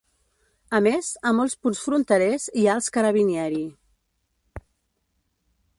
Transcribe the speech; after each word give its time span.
A 0.77 0.77
més, 0.87 1.09
a 1.31 1.33
molts 1.39 1.55
punts 1.65 1.81
fronterers 1.89 2.47
hi 2.61 2.65
ha 2.71 2.77
els 2.81 2.89
"carabinieri". 2.97 3.61